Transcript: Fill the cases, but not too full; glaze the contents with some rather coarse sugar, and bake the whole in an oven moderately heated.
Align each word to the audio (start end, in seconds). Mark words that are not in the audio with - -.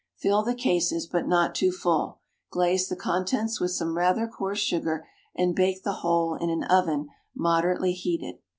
Fill 0.17 0.41
the 0.41 0.55
cases, 0.55 1.05
but 1.05 1.27
not 1.27 1.53
too 1.53 1.71
full; 1.71 2.21
glaze 2.49 2.89
the 2.89 2.95
contents 2.95 3.59
with 3.59 3.69
some 3.69 3.95
rather 3.95 4.25
coarse 4.27 4.57
sugar, 4.57 5.07
and 5.35 5.53
bake 5.55 5.83
the 5.83 5.91
whole 6.01 6.33
in 6.33 6.49
an 6.49 6.63
oven 6.63 7.07
moderately 7.35 7.93
heated. 7.93 8.39